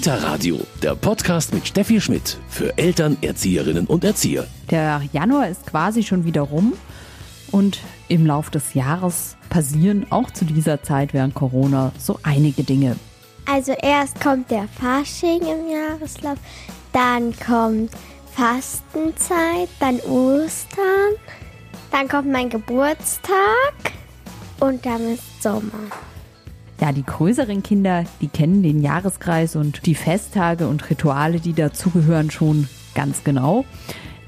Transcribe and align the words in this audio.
Kita 0.00 0.14
Radio, 0.14 0.58
der 0.82 0.94
Podcast 0.94 1.52
mit 1.52 1.68
Steffi 1.68 2.00
Schmidt 2.00 2.38
für 2.48 2.78
Eltern, 2.78 3.18
Erzieherinnen 3.20 3.86
und 3.86 4.02
Erzieher. 4.02 4.46
Der 4.70 5.02
Januar 5.12 5.48
ist 5.48 5.66
quasi 5.66 6.02
schon 6.02 6.24
wieder 6.24 6.40
rum 6.40 6.72
und 7.50 7.80
im 8.08 8.24
Lauf 8.24 8.48
des 8.48 8.72
Jahres 8.72 9.36
passieren 9.50 10.06
auch 10.08 10.30
zu 10.30 10.46
dieser 10.46 10.82
Zeit 10.82 11.12
während 11.12 11.34
Corona 11.34 11.92
so 11.98 12.18
einige 12.22 12.64
Dinge. 12.64 12.96
Also 13.44 13.72
erst 13.72 14.18
kommt 14.22 14.50
der 14.50 14.68
Fasching 14.68 15.42
im 15.42 15.68
Jahreslauf, 15.70 16.38
dann 16.94 17.34
kommt 17.38 17.90
Fastenzeit, 18.34 19.68
dann 19.80 20.00
Ostern, 20.00 21.12
dann 21.92 22.08
kommt 22.08 22.32
mein 22.32 22.48
Geburtstag 22.48 23.74
und 24.60 24.86
dann 24.86 25.12
ist 25.12 25.42
Sommer. 25.42 25.90
Ja, 26.80 26.92
die 26.92 27.04
größeren 27.04 27.62
Kinder, 27.62 28.04
die 28.22 28.28
kennen 28.28 28.62
den 28.62 28.80
Jahreskreis 28.80 29.54
und 29.54 29.84
die 29.84 29.94
Festtage 29.94 30.66
und 30.66 30.88
Rituale, 30.88 31.38
die 31.38 31.52
dazugehören, 31.52 32.30
schon 32.30 32.68
ganz 32.94 33.22
genau. 33.22 33.66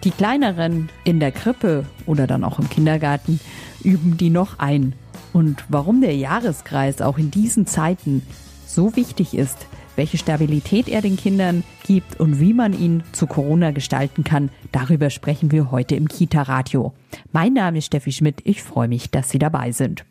Die 0.05 0.11
kleineren 0.11 0.91
in 1.05 1.19
der 1.19 1.33
Krippe 1.33 1.87
oder 2.05 2.27
dann 2.27 2.45
auch 2.45 2.59
im 2.59 2.69
Kindergarten 2.69 3.41
üben 3.83 4.19
die 4.19 4.29
noch 4.29 4.59
ein. 4.59 4.95
Und 5.33 5.65
warum 5.71 6.03
der 6.03 6.15
Jahreskreis 6.15 7.01
auch 7.01 7.17
in 7.17 7.31
diesen 7.31 7.67
Zeiten 7.67 8.21
so 8.67 8.97
wichtig 8.97 9.33
ist, 9.33 9.67
welche 9.97 10.19
Stabilität 10.19 10.89
er 10.89 11.01
den 11.01 11.17
Kindern 11.17 11.65
gibt 11.85 12.21
und 12.21 12.39
wie 12.39 12.53
man 12.53 12.79
ihn 12.79 13.03
zu 13.13 13.27
Corona 13.27 13.71
gestalten 13.71 14.25
kann, 14.25 14.51
darüber 14.73 15.09
sprechen 15.09 15.53
wir 15.53 15.71
heute 15.71 15.95
im 15.97 16.07
Kita 16.07 16.43
Radio. 16.43 16.93
Mein 17.33 17.55
Name 17.55 17.79
ist 17.79 17.87
Steffi 17.87 18.13
Schmidt. 18.13 18.41
Ich 18.45 18.63
freue 18.63 18.89
mich, 18.89 19.11
dass 19.11 19.31
Sie 19.31 19.39
dabei 19.39 19.73
sind. 19.73 20.05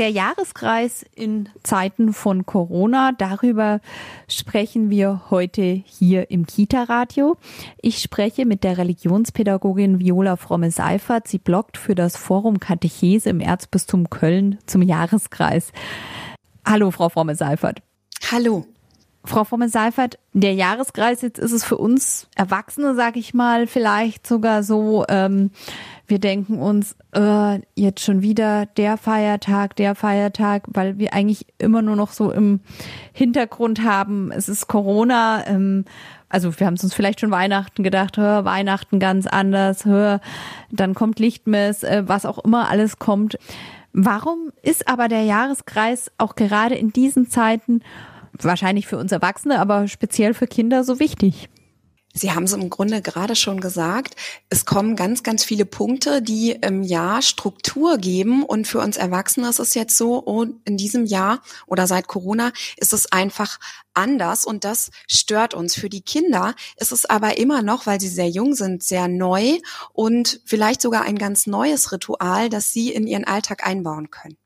Der 0.00 0.08
Jahreskreis 0.08 1.04
in 1.14 1.50
Zeiten 1.62 2.14
von 2.14 2.46
Corona, 2.46 3.12
darüber 3.12 3.80
sprechen 4.28 4.88
wir 4.88 5.24
heute 5.28 5.60
hier 5.60 6.30
im 6.30 6.46
Kita-Radio. 6.46 7.36
Ich 7.82 7.98
spreche 7.98 8.46
mit 8.46 8.64
der 8.64 8.78
Religionspädagogin 8.78 9.98
Viola 10.00 10.36
Fromme-Seifert. 10.36 11.28
Sie 11.28 11.36
bloggt 11.36 11.76
für 11.76 11.94
das 11.94 12.16
Forum 12.16 12.60
Katechese 12.60 13.28
im 13.28 13.40
Erzbistum 13.40 14.08
Köln 14.08 14.58
zum 14.64 14.80
Jahreskreis. 14.80 15.70
Hallo, 16.66 16.90
Frau 16.92 17.10
Fromme-Seifert. 17.10 17.82
Hallo. 18.32 18.64
Frau 19.22 19.44
Fromme-Seifert, 19.44 20.18
der 20.32 20.54
Jahreskreis, 20.54 21.20
jetzt 21.20 21.38
ist 21.38 21.52
es 21.52 21.62
für 21.62 21.76
uns 21.76 22.26
Erwachsene, 22.36 22.94
sag 22.94 23.16
ich 23.16 23.34
mal, 23.34 23.66
vielleicht 23.66 24.26
sogar 24.26 24.62
so, 24.62 25.04
ähm, 25.10 25.50
wir 26.10 26.18
denken 26.18 26.58
uns, 26.58 26.96
äh, 27.14 27.60
jetzt 27.74 28.02
schon 28.02 28.22
wieder 28.22 28.66
der 28.66 28.96
Feiertag, 28.96 29.76
der 29.76 29.94
Feiertag, 29.94 30.64
weil 30.66 30.98
wir 30.98 31.14
eigentlich 31.14 31.46
immer 31.58 31.80
nur 31.80 31.96
noch 31.96 32.10
so 32.10 32.30
im 32.30 32.60
Hintergrund 33.12 33.82
haben, 33.82 34.30
es 34.32 34.48
ist 34.48 34.66
Corona, 34.66 35.46
ähm, 35.46 35.84
also 36.28 36.58
wir 36.58 36.66
haben 36.66 36.76
uns 36.80 36.94
vielleicht 36.94 37.20
schon 37.20 37.30
Weihnachten 37.30 37.82
gedacht, 37.82 38.16
hör, 38.16 38.44
Weihnachten 38.44 38.98
ganz 38.98 39.26
anders, 39.26 39.84
hör, 39.84 40.20
dann 40.70 40.94
kommt 40.94 41.18
Lichtmess, 41.18 41.82
äh, 41.82 42.02
was 42.06 42.26
auch 42.26 42.38
immer 42.38 42.68
alles 42.68 42.98
kommt. 42.98 43.38
Warum 43.92 44.52
ist 44.62 44.86
aber 44.88 45.08
der 45.08 45.22
Jahreskreis 45.22 46.12
auch 46.18 46.36
gerade 46.36 46.76
in 46.76 46.92
diesen 46.92 47.28
Zeiten 47.28 47.82
wahrscheinlich 48.32 48.86
für 48.86 48.98
uns 48.98 49.10
Erwachsene, 49.12 49.58
aber 49.58 49.88
speziell 49.88 50.34
für 50.34 50.46
Kinder 50.46 50.84
so 50.84 51.00
wichtig? 51.00 51.48
Sie 52.12 52.32
haben 52.32 52.44
es 52.44 52.52
im 52.52 52.70
Grunde 52.70 53.02
gerade 53.02 53.36
schon 53.36 53.60
gesagt. 53.60 54.16
Es 54.48 54.64
kommen 54.64 54.96
ganz, 54.96 55.22
ganz 55.22 55.44
viele 55.44 55.64
Punkte, 55.64 56.22
die 56.22 56.50
im 56.50 56.82
Jahr 56.82 57.22
Struktur 57.22 57.98
geben. 57.98 58.42
Und 58.42 58.66
für 58.66 58.80
uns 58.80 58.96
Erwachsene 58.96 59.48
ist 59.48 59.60
es 59.60 59.74
jetzt 59.74 59.96
so, 59.96 60.26
oh, 60.26 60.44
in 60.64 60.76
diesem 60.76 61.06
Jahr 61.06 61.40
oder 61.66 61.86
seit 61.86 62.08
Corona 62.08 62.52
ist 62.76 62.92
es 62.92 63.12
einfach 63.12 63.58
anders 63.94 64.44
und 64.44 64.64
das 64.64 64.90
stört 65.08 65.54
uns. 65.54 65.76
Für 65.76 65.88
die 65.88 66.02
Kinder 66.02 66.54
ist 66.76 66.92
es 66.92 67.06
aber 67.06 67.38
immer 67.38 67.62
noch, 67.62 67.86
weil 67.86 68.00
sie 68.00 68.08
sehr 68.08 68.28
jung 68.28 68.54
sind, 68.54 68.82
sehr 68.82 69.06
neu 69.06 69.58
und 69.92 70.40
vielleicht 70.44 70.82
sogar 70.82 71.02
ein 71.02 71.16
ganz 71.16 71.46
neues 71.46 71.92
Ritual, 71.92 72.48
das 72.48 72.72
sie 72.72 72.92
in 72.92 73.06
ihren 73.06 73.24
Alltag 73.24 73.66
einbauen 73.66 74.10
können. 74.10 74.36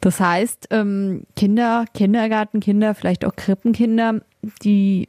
Das 0.00 0.20
heißt, 0.20 0.68
ähm, 0.70 1.24
Kinder, 1.34 1.86
Kindergartenkinder, 1.94 2.94
vielleicht 2.94 3.24
auch 3.24 3.34
Krippenkinder, 3.34 4.20
die 4.62 5.08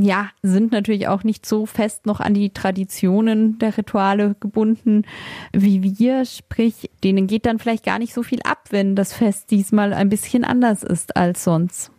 ja, 0.00 0.28
sind 0.42 0.72
natürlich 0.72 1.08
auch 1.08 1.24
nicht 1.24 1.46
so 1.46 1.66
fest 1.66 2.06
noch 2.06 2.20
an 2.20 2.34
die 2.34 2.50
Traditionen 2.50 3.58
der 3.58 3.76
Rituale 3.76 4.36
gebunden 4.40 5.04
wie 5.52 5.82
wir. 5.82 6.24
Sprich, 6.24 6.90
denen 7.04 7.26
geht 7.26 7.46
dann 7.46 7.58
vielleicht 7.58 7.84
gar 7.84 7.98
nicht 7.98 8.12
so 8.12 8.22
viel 8.22 8.42
ab, 8.42 8.64
wenn 8.70 8.96
das 8.96 9.12
Fest 9.14 9.50
diesmal 9.50 9.92
ein 9.92 10.08
bisschen 10.08 10.44
anders 10.44 10.82
ist 10.82 11.16
als 11.16 11.44
sonst. 11.44 11.91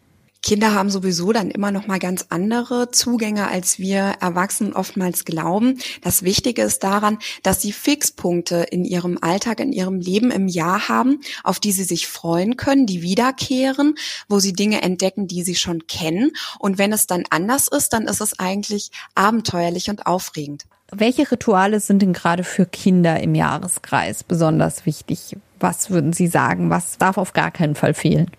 Kinder 0.44 0.74
haben 0.74 0.90
sowieso 0.90 1.32
dann 1.32 1.50
immer 1.50 1.72
noch 1.72 1.88
mal 1.88 2.00
ganz 2.00 2.26
andere 2.28 2.92
Zugänge, 2.92 3.48
als 3.48 3.80
wir 3.80 4.16
Erwachsenen 4.20 4.74
oftmals 4.74 5.24
glauben. 5.24 5.80
Das 6.02 6.24
Wichtige 6.24 6.64
ist 6.64 6.84
daran, 6.84 7.18
dass 7.44 7.62
sie 7.62 7.72
Fixpunkte 7.72 8.58
in 8.70 8.84
ihrem 8.84 9.18
Alltag, 9.22 9.62
in 9.62 9.72
ihrem 9.72 10.02
Leben 10.02 10.32
im 10.32 10.50
Jahr 10.50 10.90
haben, 10.90 11.22
auf 11.46 11.62
die 11.62 11.72
sie 11.72 11.86
sich 11.86 12.08
freuen 12.08 12.58
können, 12.58 12.86
die 12.86 13.02
wiederkehren, 13.02 13.96
wo 14.28 14.40
sie 14.40 14.52
Dinge 14.52 14.82
entdecken, 14.82 15.28
die 15.28 15.44
sie 15.44 15.56
schon 15.56 15.88
kennen. 15.88 16.32
Und 16.60 16.78
wenn 16.78 16.92
es 16.92 17.08
dann 17.08 17.24
anders 17.30 17.70
ist, 17.70 17.94
dann 17.94 18.04
ist 18.04 18.20
es 18.20 18.38
eigentlich 18.38 18.92
abenteuerlich 19.16 19.90
und 19.90 20.06
aufregend. 20.06 20.66
Welche 20.92 21.32
Rituale 21.32 21.80
sind 21.80 22.02
denn 22.02 22.12
gerade 22.12 22.44
für 22.44 22.66
Kinder 22.66 23.18
im 23.22 23.34
Jahreskreis 23.34 24.26
besonders 24.26 24.86
wichtig? 24.86 25.38
Was 25.62 25.90
würden 25.90 26.12
Sie 26.12 26.28
sagen? 26.28 26.70
Was 26.70 26.98
darf 26.98 27.18
auf 27.18 27.32
gar 27.32 27.50
keinen 27.50 27.76
Fall 27.76 27.94
fehlen? 27.94 28.30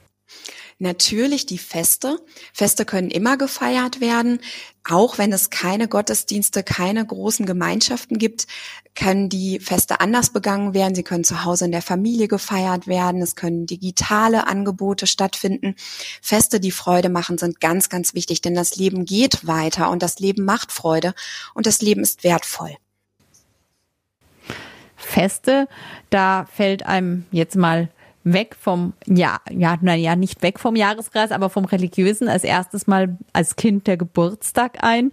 Natürlich 0.79 1.47
die 1.47 1.59
Feste. 1.59 2.19
Feste 2.53 2.85
können 2.85 3.11
immer 3.11 3.37
gefeiert 3.37 4.01
werden. 4.01 4.41
Auch 4.89 5.19
wenn 5.19 5.33
es 5.33 5.51
keine 5.51 5.89
Gottesdienste, 5.89 6.63
keine 6.63 7.07
großen 7.07 7.47
Gemeinschaften 7.47 8.19
gibt, 8.19 8.47
können 8.95 9.29
die 9.29 9.61
Feste 9.61 10.01
anders 10.01 10.31
begangen 10.31 10.75
werden. 10.75 10.95
Sie 10.95 11.03
können 11.03 11.25
zu 11.25 11.45
Hause 11.45 11.65
in 11.67 11.73
der 11.73 11.83
Familie 11.83 12.29
gefeiert 12.29 12.87
werden. 12.87 13.23
Es 13.23 13.37
können 13.37 13.67
digitale 13.67 14.47
Angebote 14.47 15.07
stattfinden. 15.07 15.75
Feste, 16.21 16.61
die 16.61 16.71
Freude 16.71 17.09
machen, 17.09 17.39
sind 17.39 17.61
ganz, 17.61 17.89
ganz 17.89 18.15
wichtig, 18.15 18.43
denn 18.43 18.55
das 18.55 18.77
Leben 18.77 19.05
geht 19.05 19.47
weiter 19.47 19.91
und 19.91 20.03
das 20.03 20.19
Leben 20.19 20.45
macht 20.45 20.73
Freude 20.73 21.15
und 21.55 21.67
das 21.67 21.81
Leben 21.81 22.03
ist 22.03 22.25
wertvoll. 22.25 22.77
Feste, 24.97 25.69
da 26.11 26.47
fällt 26.53 26.87
einem 26.87 27.27
jetzt 27.31 27.57
mal 27.57 27.91
weg 28.25 28.57
vom, 28.59 28.95
ja, 29.07 29.39
ja, 29.51 29.77
naja, 29.81 30.17
nicht 30.17 30.43
weg 30.43 30.59
vom 30.59 30.77
Jahreskreis, 30.77 31.31
aber 31.31 31.51
vom 31.51 31.65
Religiösen 31.65 32.29
als 32.29 32.43
erstes 32.43 32.87
Mal 32.87 33.19
als 33.33 33.57
Kind 33.57 33.87
der 33.87 33.97
Geburtstag 33.97 34.83
ein. 34.83 35.11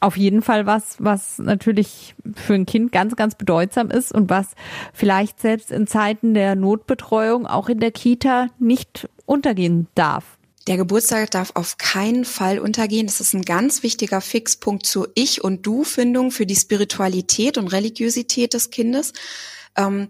Auf 0.00 0.16
jeden 0.16 0.42
Fall 0.42 0.66
was, 0.66 0.96
was 0.98 1.38
natürlich 1.38 2.14
für 2.34 2.54
ein 2.54 2.66
Kind 2.66 2.92
ganz, 2.92 3.16
ganz 3.16 3.34
bedeutsam 3.34 3.90
ist 3.90 4.12
und 4.12 4.30
was 4.30 4.48
vielleicht 4.92 5.40
selbst 5.40 5.72
in 5.72 5.86
Zeiten 5.86 6.34
der 6.34 6.54
Notbetreuung 6.54 7.46
auch 7.46 7.68
in 7.68 7.80
der 7.80 7.90
Kita 7.90 8.48
nicht 8.58 9.08
untergehen 9.26 9.88
darf. 9.94 10.38
Der 10.68 10.76
Geburtstag 10.76 11.30
darf 11.30 11.52
auf 11.54 11.78
keinen 11.78 12.26
Fall 12.26 12.58
untergehen. 12.58 13.06
Das 13.06 13.20
ist 13.20 13.32
ein 13.32 13.42
ganz 13.42 13.82
wichtiger 13.82 14.20
Fixpunkt 14.20 14.84
zur 14.84 15.08
Ich- 15.14 15.42
und 15.42 15.66
Du-Findung 15.66 16.30
für 16.30 16.44
die 16.44 16.56
Spiritualität 16.56 17.56
und 17.56 17.68
Religiosität 17.68 18.52
des 18.52 18.70
Kindes. 18.70 19.14
Ähm, 19.76 20.08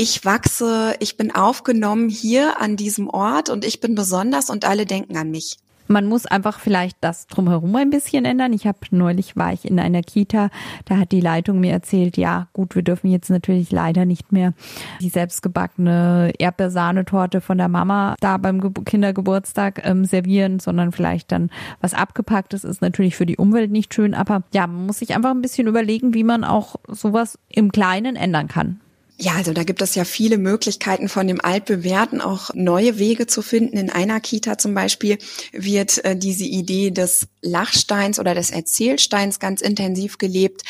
ich 0.00 0.24
wachse, 0.24 0.94
ich 1.00 1.16
bin 1.16 1.34
aufgenommen 1.34 2.08
hier 2.08 2.60
an 2.60 2.76
diesem 2.76 3.10
Ort 3.10 3.50
und 3.50 3.64
ich 3.64 3.80
bin 3.80 3.96
besonders 3.96 4.48
und 4.48 4.64
alle 4.64 4.86
denken 4.86 5.16
an 5.16 5.32
mich. 5.32 5.56
Man 5.88 6.06
muss 6.06 6.24
einfach 6.24 6.60
vielleicht 6.60 6.98
das 7.00 7.26
drumherum 7.26 7.74
ein 7.74 7.90
bisschen 7.90 8.24
ändern. 8.24 8.52
Ich 8.52 8.66
habe 8.66 8.78
neulich 8.92 9.36
war 9.36 9.52
ich 9.52 9.64
in 9.64 9.80
einer 9.80 10.02
Kita, 10.02 10.50
da 10.84 10.98
hat 10.98 11.10
die 11.10 11.20
Leitung 11.20 11.58
mir 11.58 11.72
erzählt, 11.72 12.16
ja 12.16 12.46
gut, 12.52 12.76
wir 12.76 12.82
dürfen 12.82 13.10
jetzt 13.10 13.28
natürlich 13.28 13.72
leider 13.72 14.04
nicht 14.04 14.30
mehr 14.30 14.52
die 15.00 15.08
selbstgebackene 15.08 16.32
Erdbeersahnetorte 16.38 17.40
von 17.40 17.58
der 17.58 17.68
Mama 17.68 18.14
da 18.20 18.36
beim 18.36 18.60
Ge 18.60 18.70
Kindergeburtstag 18.84 19.84
ähm, 19.84 20.04
servieren, 20.04 20.60
sondern 20.60 20.92
vielleicht 20.92 21.32
dann 21.32 21.50
was 21.80 21.94
abgepacktes 21.94 22.62
ist 22.62 22.82
natürlich 22.82 23.16
für 23.16 23.26
die 23.26 23.38
Umwelt 23.38 23.72
nicht 23.72 23.92
schön. 23.92 24.14
Aber 24.14 24.44
ja, 24.52 24.68
man 24.68 24.86
muss 24.86 25.00
sich 25.00 25.16
einfach 25.16 25.30
ein 25.30 25.42
bisschen 25.42 25.66
überlegen, 25.66 26.14
wie 26.14 26.24
man 26.24 26.44
auch 26.44 26.76
sowas 26.86 27.36
im 27.48 27.72
Kleinen 27.72 28.14
ändern 28.14 28.46
kann. 28.46 28.78
Ja, 29.20 29.32
also 29.32 29.52
da 29.52 29.64
gibt 29.64 29.82
es 29.82 29.96
ja 29.96 30.04
viele 30.04 30.38
Möglichkeiten 30.38 31.08
von 31.08 31.26
dem 31.26 31.40
Altbewährten 31.40 32.20
auch 32.20 32.50
neue 32.54 33.00
Wege 33.00 33.26
zu 33.26 33.42
finden. 33.42 33.76
In 33.76 33.90
einer 33.90 34.20
Kita 34.20 34.58
zum 34.58 34.74
Beispiel 34.74 35.18
wird 35.52 36.04
äh, 36.04 36.16
diese 36.16 36.44
Idee 36.44 36.92
des 36.92 37.26
Lachsteins 37.42 38.18
oder 38.18 38.34
des 38.34 38.50
Erzählsteins 38.50 39.38
ganz 39.38 39.60
intensiv 39.60 40.18
gelebt. 40.18 40.62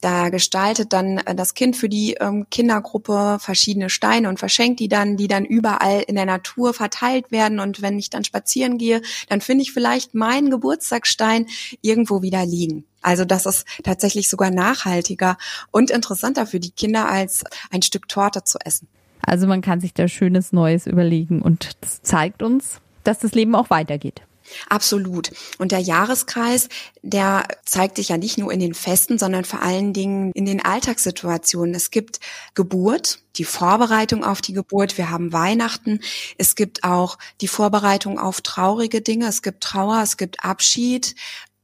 Da 0.00 0.28
gestaltet 0.28 0.92
dann 0.92 1.18
äh, 1.18 1.34
das 1.34 1.54
Kind 1.54 1.76
für 1.76 1.88
die 1.88 2.14
ähm, 2.14 2.46
Kindergruppe 2.50 3.38
verschiedene 3.40 3.90
Steine 3.90 4.28
und 4.28 4.38
verschenkt 4.38 4.80
die 4.80 4.88
dann, 4.88 5.16
die 5.16 5.28
dann 5.28 5.44
überall 5.44 6.02
in 6.06 6.16
der 6.16 6.26
Natur 6.26 6.74
verteilt 6.74 7.30
werden. 7.30 7.60
Und 7.60 7.82
wenn 7.82 7.98
ich 7.98 8.10
dann 8.10 8.24
spazieren 8.24 8.78
gehe, 8.78 9.02
dann 9.28 9.40
finde 9.40 9.62
ich 9.62 9.72
vielleicht 9.72 10.14
meinen 10.14 10.50
Geburtstagsstein 10.50 11.46
irgendwo 11.80 12.22
wieder 12.22 12.44
liegen. 12.44 12.84
Also 13.00 13.24
das 13.24 13.46
ist 13.46 13.64
tatsächlich 13.84 14.28
sogar 14.28 14.50
nachhaltiger 14.50 15.38
und 15.70 15.90
interessanter 15.90 16.46
für 16.46 16.60
die 16.60 16.72
Kinder 16.72 17.08
als 17.08 17.44
ein 17.70 17.82
Stück 17.82 18.08
Torte 18.08 18.44
zu 18.44 18.58
essen. 18.64 18.88
Also 19.22 19.46
man 19.46 19.60
kann 19.60 19.80
sich 19.80 19.94
da 19.94 20.08
schönes 20.08 20.52
Neues 20.52 20.86
überlegen 20.86 21.42
und 21.42 21.76
das 21.80 22.02
zeigt 22.02 22.42
uns, 22.42 22.80
dass 23.04 23.18
das 23.18 23.32
Leben 23.32 23.54
auch 23.54 23.70
weitergeht. 23.70 24.22
Absolut. 24.68 25.30
Und 25.58 25.72
der 25.72 25.78
Jahreskreis, 25.78 26.68
der 27.02 27.46
zeigt 27.64 27.96
sich 27.96 28.08
ja 28.08 28.16
nicht 28.16 28.38
nur 28.38 28.52
in 28.52 28.60
den 28.60 28.74
Festen, 28.74 29.18
sondern 29.18 29.44
vor 29.44 29.62
allen 29.62 29.92
Dingen 29.92 30.32
in 30.34 30.46
den 30.46 30.64
Alltagssituationen. 30.64 31.74
Es 31.74 31.90
gibt 31.90 32.20
Geburt, 32.54 33.20
die 33.36 33.44
Vorbereitung 33.44 34.24
auf 34.24 34.40
die 34.40 34.52
Geburt. 34.52 34.98
Wir 34.98 35.10
haben 35.10 35.32
Weihnachten. 35.32 36.00
Es 36.38 36.54
gibt 36.54 36.84
auch 36.84 37.18
die 37.40 37.48
Vorbereitung 37.48 38.18
auf 38.18 38.40
traurige 38.40 39.00
Dinge. 39.00 39.26
Es 39.28 39.42
gibt 39.42 39.62
Trauer, 39.62 40.00
es 40.02 40.16
gibt 40.16 40.44
Abschied 40.44 41.14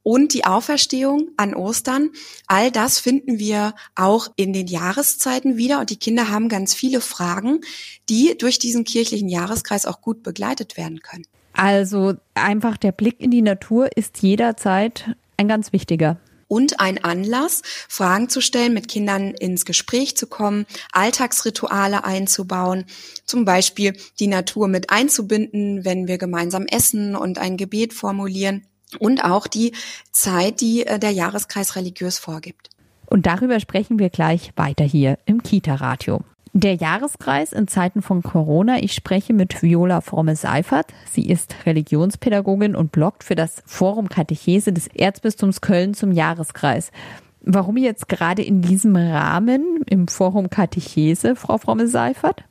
und 0.03 0.33
die 0.33 0.45
Auferstehung 0.45 1.31
an 1.37 1.55
Ostern. 1.55 2.11
All 2.47 2.71
das 2.71 2.99
finden 2.99 3.39
wir 3.39 3.73
auch 3.95 4.27
in 4.35 4.53
den 4.53 4.67
Jahreszeiten 4.67 5.57
wieder 5.57 5.79
und 5.79 5.89
die 5.89 5.97
Kinder 5.97 6.29
haben 6.29 6.49
ganz 6.49 6.73
viele 6.73 7.01
Fragen, 7.01 7.61
die 8.09 8.37
durch 8.37 8.59
diesen 8.59 8.83
kirchlichen 8.83 9.29
Jahreskreis 9.29 9.85
auch 9.85 10.01
gut 10.01 10.21
begleitet 10.21 10.77
werden 10.77 11.01
können. 11.01 11.25
Also 11.53 12.13
einfach 12.33 12.77
der 12.77 12.91
Blick 12.91 13.19
in 13.19 13.31
die 13.31 13.41
Natur 13.41 13.89
ist 13.95 14.21
jederzeit 14.21 15.15
ein 15.37 15.47
ganz 15.47 15.71
wichtiger 15.73 16.17
und 16.47 16.79
ein 16.79 17.03
Anlass, 17.03 17.63
Fragen 17.89 18.29
zu 18.29 18.39
stellen, 18.39 18.73
mit 18.73 18.87
Kindern 18.87 19.31
ins 19.31 19.65
Gespräch 19.65 20.15
zu 20.15 20.27
kommen, 20.27 20.65
Alltagsrituale 20.91 22.03
einzubauen, 22.03 22.85
zum 23.25 23.43
Beispiel 23.43 23.97
die 24.19 24.27
Natur 24.27 24.67
mit 24.67 24.91
einzubinden, 24.91 25.83
wenn 25.83 26.07
wir 26.07 26.19
gemeinsam 26.19 26.65
essen 26.67 27.15
und 27.15 27.39
ein 27.39 27.57
Gebet 27.57 27.93
formulieren 27.93 28.67
und 28.99 29.23
auch 29.23 29.47
die 29.47 29.73
Zeit, 30.11 30.61
die 30.61 30.85
äh, 30.85 30.99
der 30.99 31.11
Jahreskreis 31.11 31.75
religiös 31.75 32.19
vorgibt. 32.19 32.69
Und 33.07 33.25
darüber 33.25 33.59
sprechen 33.59 33.97
wir 33.97 34.09
gleich 34.09 34.51
weiter 34.55 34.85
hier 34.85 35.17
im 35.25 35.41
Kita-Radio. 35.41 36.23
Der 36.55 36.75
Jahreskreis 36.75 37.51
in 37.51 37.67
Zeiten 37.67 38.03
von 38.03 38.21
Corona. 38.21 38.77
Ich 38.77 38.93
spreche 38.93 39.33
mit 39.33 39.63
Viola 39.63 40.01
Fromme-Seifert. 40.01 40.93
Sie 41.09 41.27
ist 41.27 41.55
Religionspädagogin 41.65 42.75
und 42.75 42.91
bloggt 42.91 43.23
für 43.23 43.33
das 43.33 43.63
Forum 43.65 44.07
Katechese 44.07 44.71
des 44.71 44.85
Erzbistums 44.85 45.61
Köln 45.61 45.95
zum 45.95 46.11
Jahreskreis. 46.11 46.91
Warum 47.41 47.77
jetzt 47.77 48.07
gerade 48.07 48.43
in 48.43 48.61
diesem 48.61 48.95
Rahmen 48.95 49.81
im 49.87 50.07
Forum 50.07 50.51
Katechese, 50.51 51.35
Frau 51.35 51.57
Fromme-Seifert? 51.57 52.43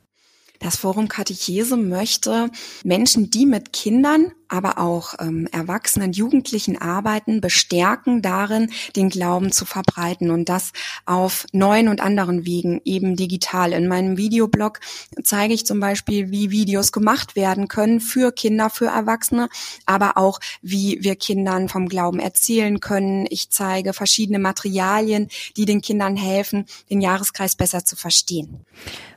Das 0.63 0.77
Forum 0.77 1.09
Katechese 1.09 1.75
möchte 1.75 2.49
Menschen, 2.85 3.29
die 3.29 3.45
mit 3.45 3.73
Kindern, 3.73 4.31
aber 4.47 4.77
auch 4.77 5.15
ähm, 5.19 5.45
Erwachsenen, 5.51 6.13
Jugendlichen 6.13 6.81
arbeiten, 6.81 7.41
bestärken 7.41 8.21
darin, 8.21 8.71
den 8.95 9.09
Glauben 9.09 9.51
zu 9.51 9.65
verbreiten 9.65 10.31
und 10.31 10.47
das 10.47 10.71
auf 11.05 11.45
neuen 11.51 11.89
und 11.89 11.99
anderen 11.99 12.45
Wegen, 12.45 12.79
eben 12.85 13.17
digital. 13.17 13.73
In 13.73 13.89
meinem 13.89 14.15
Videoblog 14.15 14.79
zeige 15.21 15.53
ich 15.53 15.65
zum 15.65 15.81
Beispiel, 15.81 16.31
wie 16.31 16.49
Videos 16.49 16.93
gemacht 16.93 17.35
werden 17.35 17.67
können 17.67 17.99
für 17.99 18.31
Kinder, 18.31 18.69
für 18.69 18.87
Erwachsene, 18.87 19.49
aber 19.85 20.15
auch, 20.15 20.39
wie 20.61 20.99
wir 21.01 21.17
Kindern 21.17 21.67
vom 21.67 21.89
Glauben 21.89 22.21
erzählen 22.21 22.79
können. 22.79 23.27
Ich 23.29 23.49
zeige 23.49 23.91
verschiedene 23.91 24.39
Materialien, 24.39 25.27
die 25.57 25.65
den 25.65 25.81
Kindern 25.81 26.15
helfen, 26.15 26.67
den 26.89 27.01
Jahreskreis 27.01 27.57
besser 27.57 27.83
zu 27.83 27.97
verstehen. 27.97 28.65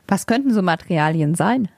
Was 0.07 0.25
könnten 0.25 0.53
so 0.53 0.61
Materialien 0.61 1.35
sein? 1.35 1.69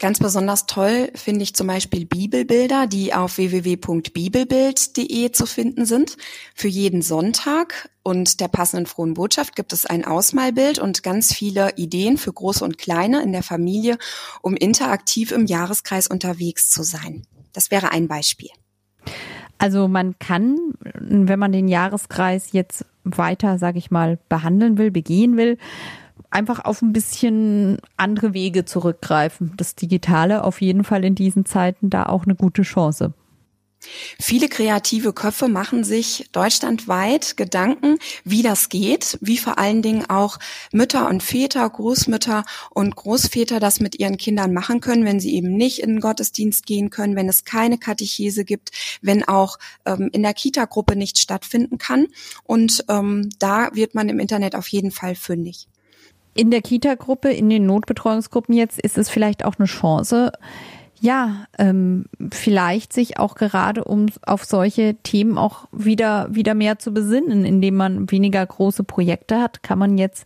Ganz 0.00 0.18
besonders 0.18 0.66
toll 0.66 1.10
finde 1.14 1.44
ich 1.44 1.54
zum 1.54 1.68
Beispiel 1.68 2.04
Bibelbilder, 2.04 2.88
die 2.88 3.14
auf 3.14 3.38
www.bibelbild.de 3.38 5.30
zu 5.30 5.46
finden 5.46 5.86
sind. 5.86 6.16
Für 6.54 6.66
jeden 6.66 7.00
Sonntag 7.00 7.88
und 8.02 8.40
der 8.40 8.48
passenden 8.48 8.86
frohen 8.86 9.14
Botschaft 9.14 9.54
gibt 9.54 9.72
es 9.72 9.86
ein 9.86 10.04
Ausmalbild 10.04 10.80
und 10.80 11.04
ganz 11.04 11.32
viele 11.32 11.76
Ideen 11.76 12.18
für 12.18 12.32
Große 12.32 12.64
und 12.64 12.76
Kleine 12.76 13.22
in 13.22 13.30
der 13.30 13.44
Familie, 13.44 13.96
um 14.42 14.56
interaktiv 14.56 15.30
im 15.30 15.46
Jahreskreis 15.46 16.08
unterwegs 16.08 16.70
zu 16.70 16.82
sein. 16.82 17.22
Das 17.52 17.70
wäre 17.70 17.92
ein 17.92 18.08
Beispiel. 18.08 18.50
Also 19.58 19.86
man 19.86 20.18
kann, 20.18 20.58
wenn 20.98 21.38
man 21.38 21.52
den 21.52 21.68
Jahreskreis 21.68 22.50
jetzt 22.50 22.84
weiter, 23.04 23.58
sage 23.58 23.78
ich 23.78 23.92
mal, 23.92 24.18
behandeln 24.28 24.76
will, 24.76 24.90
begehen 24.90 25.36
will, 25.36 25.56
einfach 26.30 26.64
auf 26.64 26.82
ein 26.82 26.92
bisschen 26.92 27.78
andere 27.96 28.34
Wege 28.34 28.64
zurückgreifen. 28.64 29.52
Das 29.56 29.74
Digitale 29.74 30.44
auf 30.44 30.60
jeden 30.60 30.84
Fall 30.84 31.04
in 31.04 31.14
diesen 31.14 31.44
Zeiten 31.44 31.90
da 31.90 32.04
auch 32.06 32.24
eine 32.24 32.34
gute 32.34 32.62
Chance. 32.62 33.14
Viele 34.18 34.48
kreative 34.48 35.12
Köpfe 35.12 35.48
machen 35.48 35.84
sich 35.84 36.28
deutschlandweit 36.32 37.36
Gedanken, 37.36 37.98
wie 38.24 38.42
das 38.42 38.68
geht, 38.68 39.18
wie 39.20 39.38
vor 39.38 39.58
allen 39.58 39.82
Dingen 39.82 40.08
auch 40.08 40.38
Mütter 40.72 41.08
und 41.08 41.22
Väter, 41.22 41.68
Großmütter 41.68 42.44
und 42.70 42.96
Großväter 42.96 43.60
das 43.60 43.80
mit 43.80 43.98
ihren 43.98 44.16
Kindern 44.16 44.52
machen 44.52 44.80
können, 44.80 45.04
wenn 45.04 45.20
sie 45.20 45.34
eben 45.34 45.54
nicht 45.56 45.80
in 45.80 45.90
den 45.90 46.00
Gottesdienst 46.00 46.66
gehen 46.66 46.90
können, 46.90 47.16
wenn 47.16 47.28
es 47.28 47.44
keine 47.44 47.78
Katechese 47.78 48.44
gibt, 48.44 48.70
wenn 49.02 49.24
auch 49.24 49.58
ähm, 49.84 50.08
in 50.12 50.22
der 50.22 50.34
Kita-Gruppe 50.34 50.96
nicht 50.96 51.18
stattfinden 51.18 51.78
kann. 51.78 52.06
Und 52.44 52.84
ähm, 52.88 53.28
da 53.38 53.74
wird 53.74 53.94
man 53.94 54.08
im 54.08 54.18
Internet 54.18 54.54
auf 54.54 54.68
jeden 54.68 54.90
Fall 54.90 55.14
fündig. 55.14 55.68
In 56.34 56.50
der 56.50 56.62
Kita-Gruppe, 56.62 57.30
in 57.30 57.48
den 57.48 57.66
Notbetreuungsgruppen 57.66 58.54
jetzt 58.54 58.80
ist 58.80 58.98
es 58.98 59.08
vielleicht 59.08 59.44
auch 59.44 59.54
eine 59.58 59.66
Chance, 59.66 60.32
ja, 61.00 61.46
ähm, 61.58 62.06
vielleicht 62.32 62.92
sich 62.92 63.18
auch 63.18 63.34
gerade 63.34 63.84
um 63.84 64.06
auf 64.22 64.44
solche 64.44 64.96
Themen 65.02 65.36
auch 65.36 65.68
wieder 65.70 66.28
wieder 66.30 66.54
mehr 66.54 66.78
zu 66.78 66.92
besinnen, 66.94 67.44
indem 67.44 67.74
man 67.74 68.10
weniger 68.10 68.44
große 68.44 68.84
Projekte 68.84 69.38
hat, 69.38 69.62
kann 69.62 69.78
man 69.78 69.98
jetzt 69.98 70.24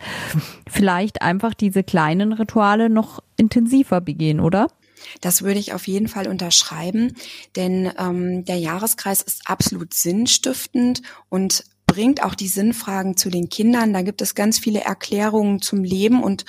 vielleicht 0.71 1.21
einfach 1.21 1.55
diese 1.55 1.83
kleinen 1.83 2.33
Rituale 2.33 2.91
noch 2.91 3.21
intensiver 3.37 4.01
begehen, 4.01 4.39
oder? 4.39 4.69
Das 5.21 5.43
würde 5.43 5.59
ich 5.59 5.75
auf 5.75 5.87
jeden 5.89 6.09
Fall 6.09 6.29
unterschreiben, 6.29 7.15
denn 7.57 7.91
ähm, 7.99 8.45
der 8.45 8.59
Jahreskreis 8.59 9.23
ist 9.23 9.43
absolut 9.47 9.95
sinnstiftend 9.95 11.03
und 11.29 11.65
bringt 11.99 12.23
auch 12.23 12.37
die 12.37 12.47
Sinnfragen 12.47 13.17
zu 13.17 13.29
den 13.29 13.49
Kindern. 13.49 13.93
Da 13.93 14.03
gibt 14.03 14.23
es 14.23 14.37
ganz 14.37 14.61
viele 14.61 14.83
Erklärungen 14.83 15.61
zum 15.61 15.83
Leben 15.83 16.23
und 16.23 16.45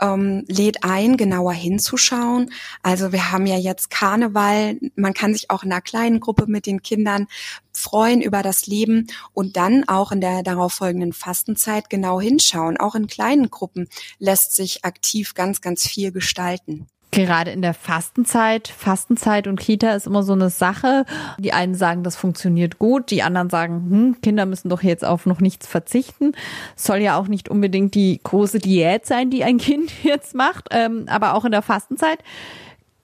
ähm, 0.00 0.44
lädt 0.46 0.84
ein, 0.84 1.16
genauer 1.16 1.54
hinzuschauen. 1.54 2.52
Also 2.84 3.10
wir 3.10 3.32
haben 3.32 3.46
ja 3.46 3.56
jetzt 3.56 3.90
Karneval. 3.90 4.78
Man 4.94 5.12
kann 5.12 5.34
sich 5.34 5.50
auch 5.50 5.64
in 5.64 5.72
einer 5.72 5.80
kleinen 5.80 6.20
Gruppe 6.20 6.44
mit 6.46 6.66
den 6.66 6.82
Kindern 6.82 7.26
freuen 7.72 8.22
über 8.22 8.44
das 8.44 8.68
Leben 8.68 9.08
und 9.32 9.56
dann 9.56 9.88
auch 9.88 10.12
in 10.12 10.20
der 10.20 10.44
darauf 10.44 10.74
folgenden 10.74 11.12
Fastenzeit 11.12 11.90
genau 11.90 12.20
hinschauen. 12.20 12.76
Auch 12.76 12.94
in 12.94 13.08
kleinen 13.08 13.50
Gruppen 13.50 13.88
lässt 14.20 14.54
sich 14.54 14.84
aktiv 14.84 15.34
ganz, 15.34 15.60
ganz 15.60 15.84
viel 15.84 16.12
gestalten. 16.12 16.86
Gerade 17.12 17.50
in 17.50 17.60
der 17.60 17.74
Fastenzeit, 17.74 18.68
Fastenzeit 18.68 19.46
und 19.46 19.60
Kita 19.60 19.92
ist 19.92 20.06
immer 20.06 20.22
so 20.22 20.32
eine 20.32 20.48
Sache. 20.48 21.04
Die 21.38 21.52
einen 21.52 21.74
sagen, 21.74 22.02
das 22.04 22.16
funktioniert 22.16 22.78
gut, 22.78 23.10
die 23.10 23.22
anderen 23.22 23.50
sagen, 23.50 23.86
hm, 23.90 24.20
Kinder 24.22 24.46
müssen 24.46 24.70
doch 24.70 24.82
jetzt 24.82 25.04
auf 25.04 25.26
noch 25.26 25.40
nichts 25.40 25.66
verzichten. 25.66 26.32
Soll 26.74 27.00
ja 27.00 27.18
auch 27.18 27.28
nicht 27.28 27.50
unbedingt 27.50 27.94
die 27.94 28.18
große 28.24 28.60
Diät 28.60 29.04
sein, 29.04 29.28
die 29.28 29.44
ein 29.44 29.58
Kind 29.58 29.92
jetzt 30.02 30.34
macht, 30.34 30.68
ähm, 30.70 31.04
aber 31.06 31.34
auch 31.34 31.44
in 31.44 31.52
der 31.52 31.60
Fastenzeit, 31.60 32.18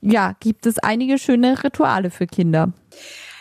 ja, 0.00 0.34
gibt 0.40 0.64
es 0.64 0.78
einige 0.78 1.18
schöne 1.18 1.62
Rituale 1.62 2.10
für 2.10 2.26
Kinder. 2.26 2.72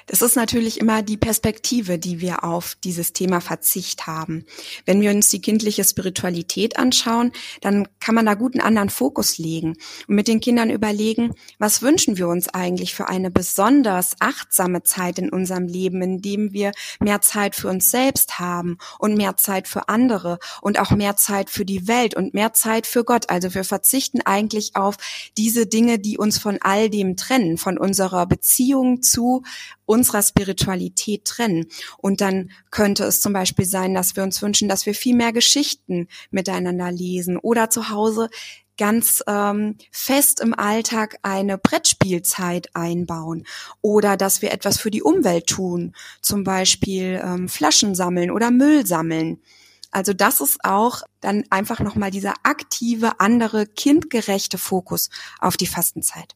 Das 0.08 0.22
ist 0.22 0.38
natürlich 0.38 0.80
immer 0.80 1.04
die 1.04 1.18
Perspektive, 1.18 2.00
die 2.00 2.22
wir 2.22 2.46
auf 2.46 2.76
dieses 2.84 3.12
Thema 3.12 3.42
Verzicht 3.42 4.08
haben. 4.08 4.46
Wenn 4.86 5.02
wir 5.02 5.12
uns 5.12 5.28
die 5.28 5.42
kindliche 5.42 5.84
Spiritualität 5.84 6.80
anschauen, 6.80 7.34
dann 7.60 7.90
kann 8.00 8.16
man 8.16 8.26
da 8.26 8.34
gut 8.34 8.54
einen 8.54 8.66
anderen 8.66 8.90
Fokus 8.90 9.38
legen 9.38 9.76
und 10.08 10.16
mit 10.16 10.30
den 10.30 10.40
Kindern 10.40 10.70
überlegen, 10.70 11.34
was 11.60 11.82
wünschen 11.82 12.18
wir 12.18 12.30
uns 12.30 12.48
eigentlich 12.48 12.96
für 12.96 13.10
eine 13.10 13.30
besonders 13.30 14.16
achtsame 14.20 14.82
Zeit 14.84 15.20
in 15.20 15.30
unserem 15.30 15.68
Leben, 15.68 16.02
in 16.02 16.22
dem 16.22 16.54
wir 16.54 16.72
mehr 17.02 17.22
Zeit 17.22 17.56
für 17.56 17.68
uns 17.68 17.92
selbst 17.92 18.40
haben 18.40 18.78
und 19.00 19.18
mehr 19.18 19.36
Zeit 19.36 19.68
für 19.68 19.90
andere 19.90 20.40
und 20.62 20.80
auch 20.80 20.92
mehr 20.92 21.18
Zeit 21.18 21.50
für 21.50 21.66
die 21.66 21.88
Welt 21.90 22.16
und 22.16 22.34
mehr 22.34 22.54
Zeit 22.54 22.88
für 22.88 23.04
Gott. 23.04 23.30
Also 23.30 23.54
wir 23.54 23.66
verzichten 23.66 24.22
eigentlich 24.22 24.78
auf 24.78 24.96
diese 25.38 25.68
Dinge, 25.68 26.00
die 26.00 26.18
uns 26.18 26.38
von 26.38 26.60
all 26.62 26.90
dem 26.90 27.18
trennen, 27.18 27.58
von 27.58 27.78
unserer 27.78 28.26
Beziehung 28.26 29.02
zu 29.02 29.44
unserer 29.88 30.22
Spiritualität 30.22 31.26
trennen. 31.26 31.66
Und 31.98 32.22
dann 32.22 32.52
könnte 32.70 33.06
es 33.06 33.22
zum 33.22 33.34
Beispiel 33.34 33.66
sein, 33.66 33.96
dass 33.96 34.16
wir 34.16 34.22
uns 34.22 34.42
wünschen, 34.44 34.70
dass 34.70 34.86
wir 34.86 34.94
viel 34.94 35.16
mehr 35.16 35.34
Geschichten 35.34 36.08
miteinander 36.30 36.92
lesen 36.92 37.38
oder 37.38 37.72
zu 37.72 37.90
Hause 37.90 38.30
ganz 38.78 39.24
ähm, 39.28 39.76
fest 39.92 40.40
im 40.40 40.54
Alltag 40.54 41.18
eine 41.24 41.58
Brettspielzeit 41.58 42.70
einbauen 42.76 43.46
oder 43.82 44.18
dass 44.18 44.42
wir 44.42 44.52
etwas 44.52 44.80
für 44.80 44.92
die 44.92 45.02
Umwelt 45.02 45.48
tun, 45.48 45.96
zum 46.22 46.44
Beispiel 46.44 47.20
ähm, 47.24 47.50
Flaschen 47.50 47.96
sammeln 47.96 48.30
oder 48.30 48.52
Müll 48.52 48.86
sammeln. 48.86 49.42
Also 49.90 50.14
das 50.14 50.42
ist 50.42 50.64
auch 50.64 51.02
dann 51.22 51.46
einfach 51.50 51.80
nochmal 51.80 52.12
dieser 52.12 52.36
aktive, 52.44 53.20
andere, 53.20 53.66
kindgerechte 53.66 54.58
Fokus 54.58 55.10
auf 55.40 55.58
die 55.58 55.66
Fastenzeit. 55.66 56.36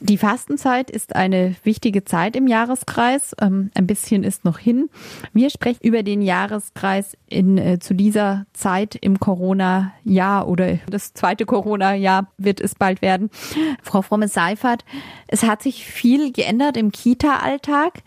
Die 0.00 0.18
Fastenzeit 0.18 0.90
ist 0.90 1.16
eine 1.16 1.56
wichtige 1.64 2.04
Zeit 2.04 2.36
im 2.36 2.46
Jahreskreis. 2.46 3.34
Ähm, 3.40 3.70
ein 3.74 3.86
bisschen 3.86 4.24
ist 4.24 4.44
noch 4.44 4.58
hin. 4.58 4.90
Wir 5.32 5.48
sprechen 5.48 5.80
über 5.82 6.02
den 6.02 6.20
Jahreskreis 6.20 7.16
in, 7.28 7.56
äh, 7.56 7.78
zu 7.78 7.94
dieser 7.94 8.44
Zeit 8.52 8.94
im 8.94 9.18
Corona-Jahr 9.18 10.48
oder 10.48 10.78
das 10.88 11.14
zweite 11.14 11.46
Corona-Jahr 11.46 12.30
wird 12.36 12.60
es 12.60 12.74
bald 12.74 13.00
werden. 13.00 13.30
Frau 13.82 14.02
Fromme-Seifert, 14.02 14.84
es 15.28 15.44
hat 15.44 15.62
sich 15.62 15.86
viel 15.86 16.30
geändert 16.30 16.76
im 16.76 16.92
Kita-Alltag 16.92 18.02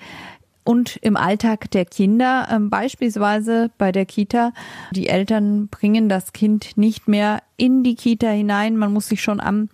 und 0.63 0.97
im 0.97 1.17
Alltag 1.17 1.71
der 1.71 1.85
Kinder. 1.85 2.47
Ähm, 2.51 2.69
beispielsweise 2.69 3.71
bei 3.77 3.91
der 3.91 4.05
Kita. 4.05 4.51
Die 4.91 5.07
Eltern 5.07 5.67
bringen 5.67 6.09
das 6.09 6.33
Kind 6.33 6.77
nicht 6.77 7.07
mehr 7.07 7.41
in 7.57 7.83
die 7.83 7.95
Kita 7.95 8.27
hinein. 8.29 8.77
Man 8.77 8.93
muss 8.93 9.07
sich 9.07 9.21
schon 9.21 9.39
am 9.39 9.69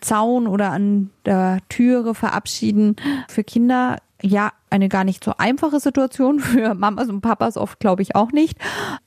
Zaun 0.00 0.46
oder 0.46 0.70
an 0.70 1.10
der 1.24 1.58
Türe 1.68 2.14
verabschieden. 2.14 2.96
Für 3.28 3.44
Kinder 3.44 3.98
ja, 4.22 4.52
eine 4.68 4.88
gar 4.88 5.04
nicht 5.04 5.24
so 5.24 5.34
einfache 5.38 5.80
Situation 5.80 6.40
für 6.40 6.74
Mamas 6.74 7.08
und 7.08 7.20
Papas 7.20 7.56
oft, 7.56 7.80
glaube 7.80 8.02
ich, 8.02 8.14
auch 8.14 8.32
nicht. 8.32 8.58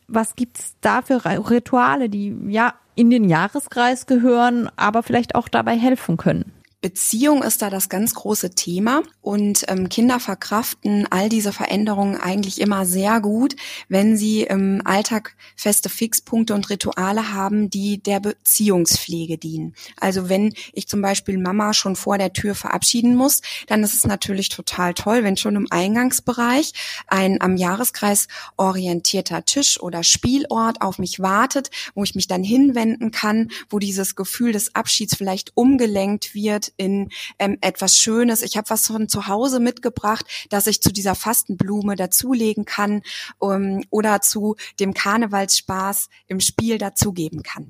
Was 0.08 0.36
gibt's 0.36 0.76
da 0.82 1.02
für 1.02 1.24
Rituale, 1.26 2.10
die 2.10 2.36
ja 2.48 2.74
in 2.96 3.10
den 3.10 3.28
Jahreskreis 3.28 4.06
gehören, 4.06 4.70
aber 4.76 5.04
vielleicht 5.04 5.36
auch 5.36 5.48
dabei 5.48 5.78
helfen 5.78 6.18
können? 6.18 6.52
Beziehung 6.84 7.44
ist 7.44 7.62
da 7.62 7.70
das 7.70 7.88
ganz 7.88 8.14
große 8.14 8.56
Thema 8.56 9.04
und 9.22 9.64
ähm, 9.70 9.88
Kinder 9.88 10.20
verkraften 10.20 11.08
all 11.10 11.30
diese 11.30 11.54
Veränderungen 11.54 12.18
eigentlich 12.18 12.60
immer 12.60 12.86
sehr 12.86 13.22
gut, 13.22 13.56
wenn 13.88 14.18
sie 14.18 14.42
im 14.42 14.82
Alltag 14.84 15.38
feste 15.56 15.88
Fixpunkte 15.88 16.54
und 16.54 16.70
Rituale 16.70 17.34
haben, 17.34 17.70
die 17.70 18.04
der 18.04 18.20
Beziehungspflege 18.20 19.38
dienen. 19.38 19.76
Also 19.98 20.28
wenn 20.28 20.54
ich 20.74 20.90
zum 20.90 21.02
Beispiel 21.02 21.38
Mama 21.38 21.74
schon 21.74 21.96
vor 21.96 22.18
der 22.18 22.34
Tür 22.34 22.54
verabschieden 22.54 23.16
muss, 23.16 23.42
dann 23.68 23.82
ist 23.82 23.94
es 23.94 24.06
natürlich 24.06 24.50
total 24.50 24.94
toll, 24.94 25.24
wenn 25.24 25.38
schon 25.38 25.56
im 25.56 25.68
Eingangsbereich 25.70 26.74
ein 27.08 27.40
am 27.40 27.56
Jahreskreis 27.56 28.28
orientierter 28.58 29.46
Tisch 29.46 29.80
oder 29.80 30.04
Spielort 30.04 30.82
auf 30.82 31.00
mich 31.00 31.22
wartet, 31.22 31.72
wo 31.96 32.04
ich 32.04 32.14
mich 32.14 32.28
dann 32.28 32.44
hinwenden 32.44 33.12
kann, 33.12 33.52
wo 33.70 33.80
dieses 33.80 34.18
Gefühl 34.18 34.52
des 34.52 34.76
Abschieds 34.76 35.16
vielleicht 35.16 35.54
umgelenkt 35.56 36.36
wird 36.36 36.73
in 36.78 37.10
ähm, 37.40 37.58
etwas 37.62 37.98
Schönes. 37.98 38.42
Ich 38.42 38.58
habe 38.58 38.70
was 38.70 38.88
von 38.88 39.08
zu 39.08 39.28
Hause 39.28 39.60
mitgebracht, 39.60 40.26
dass 40.50 40.68
ich 40.68 40.82
zu 40.82 40.92
dieser 40.92 41.16
Fastenblume 41.16 41.96
dazulegen 41.96 42.66
kann 42.66 43.02
ähm, 43.42 43.84
oder 43.90 44.22
zu 44.22 44.56
dem 44.80 44.94
Karnevalsspaß 44.94 46.10
im 46.28 46.40
Spiel 46.40 46.78
dazugeben 46.78 47.44
kann. 47.44 47.70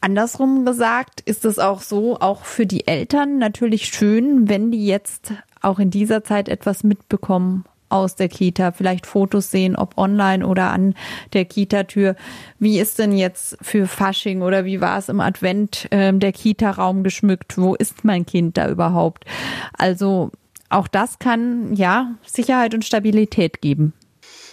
Andersrum 0.00 0.64
gesagt 0.64 1.20
ist 1.22 1.44
es 1.44 1.58
auch 1.58 1.82
so, 1.82 2.20
auch 2.20 2.44
für 2.44 2.66
die 2.66 2.86
Eltern 2.86 3.38
natürlich 3.38 3.86
schön, 3.86 4.48
wenn 4.48 4.70
die 4.70 4.86
jetzt 4.86 5.32
auch 5.60 5.80
in 5.80 5.90
dieser 5.90 6.22
Zeit 6.22 6.48
etwas 6.48 6.84
mitbekommen 6.84 7.64
aus 7.88 8.16
der 8.16 8.28
Kita, 8.28 8.72
vielleicht 8.72 9.06
Fotos 9.06 9.50
sehen, 9.50 9.76
ob 9.76 9.96
online 9.96 10.46
oder 10.46 10.70
an 10.70 10.94
der 11.32 11.44
Kita-Tür. 11.44 12.16
Wie 12.58 12.78
ist 12.78 12.98
denn 12.98 13.16
jetzt 13.16 13.56
für 13.62 13.86
Fasching 13.86 14.42
oder 14.42 14.64
wie 14.64 14.80
war 14.80 14.98
es 14.98 15.08
im 15.08 15.20
Advent 15.20 15.86
äh, 15.90 16.12
der 16.12 16.32
Kita-Raum 16.32 17.02
geschmückt? 17.02 17.58
Wo 17.58 17.74
ist 17.74 18.04
mein 18.04 18.26
Kind 18.26 18.56
da 18.56 18.68
überhaupt? 18.68 19.24
Also 19.72 20.30
auch 20.70 20.88
das 20.88 21.18
kann 21.18 21.74
ja 21.74 22.14
Sicherheit 22.26 22.74
und 22.74 22.84
Stabilität 22.84 23.62
geben. 23.62 23.94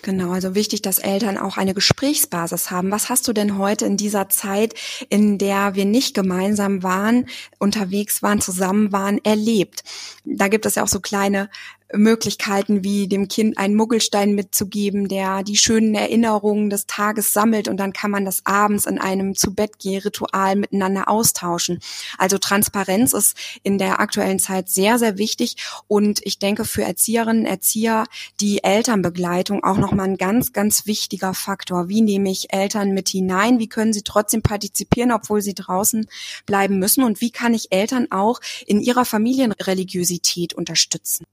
Genau, 0.05 0.33
also 0.33 0.53
wichtig, 0.53 0.83
dass 0.83 0.99
Eltern 0.99 1.39
auch 1.39 1.57
eine 1.57 1.73
Gesprächsbasis 1.73 2.69
haben. 2.69 2.91
Was 2.91 3.09
hast 3.09 3.27
du 3.27 3.33
denn 3.33 3.57
heute 3.57 3.87
in 3.87 3.97
dieser 3.97 4.29
Zeit, 4.29 4.75
in 5.09 5.39
der 5.39 5.73
wir 5.73 5.85
nicht 5.85 6.13
gemeinsam 6.13 6.83
waren, 6.83 7.25
unterwegs 7.57 8.21
waren, 8.21 8.39
zusammen 8.39 8.91
waren, 8.91 9.19
erlebt? 9.25 9.83
Da 10.23 10.47
gibt 10.47 10.67
es 10.67 10.75
ja 10.75 10.83
auch 10.83 10.87
so 10.87 10.99
kleine 10.99 11.49
Möglichkeiten 11.93 12.83
wie 12.83 13.07
dem 13.07 13.27
Kind 13.27 13.57
einen 13.57 13.75
Muggelstein 13.75 14.33
mitzugeben, 14.33 15.07
der 15.07 15.43
die 15.43 15.57
schönen 15.57 15.93
Erinnerungen 15.93 16.69
des 16.69 16.87
Tages 16.87 17.31
sammelt 17.31 17.67
und 17.67 17.77
dann 17.77 17.93
kann 17.93 18.09
man 18.09 18.25
das 18.25 18.45
abends 18.45 18.85
in 18.85 18.97
einem 18.97 19.35
zu 19.35 19.53
Bett 19.53 19.73
Ritual 19.85 20.55
miteinander 20.55 21.07
austauschen. 21.09 21.79
Also 22.17 22.37
Transparenz 22.37 23.13
ist 23.13 23.37
in 23.61 23.77
der 23.77 23.99
aktuellen 23.99 24.39
Zeit 24.39 24.69
sehr 24.69 24.97
sehr 24.97 25.17
wichtig 25.17 25.57
und 25.87 26.19
ich 26.23 26.39
denke 26.39 26.65
für 26.65 26.83
Erzieherinnen, 26.83 27.45
Erzieher 27.45 28.05
die 28.39 28.63
Elternbegleitung 28.63 29.63
auch 29.63 29.77
noch 29.77 29.91
mal 29.91 30.03
ein 30.03 30.17
ganz 30.17 30.53
ganz 30.53 30.87
wichtiger 30.87 31.33
Faktor. 31.33 31.87
Wie 31.87 32.01
nehme 32.01 32.31
ich 32.31 32.51
Eltern 32.51 32.93
mit 32.93 33.09
hinein? 33.09 33.59
Wie 33.59 33.69
können 33.69 33.93
sie 33.93 34.03
trotzdem 34.03 34.41
partizipieren, 34.41 35.11
obwohl 35.11 35.41
sie 35.41 35.53
draußen 35.53 36.07
bleiben 36.45 36.79
müssen 36.79 37.03
und 37.03 37.21
wie 37.21 37.31
kann 37.31 37.53
ich 37.53 37.71
Eltern 37.71 38.07
auch 38.11 38.39
in 38.65 38.81
ihrer 38.81 39.05
Familienreligiosität 39.05 40.53
unterstützen? 40.53 41.25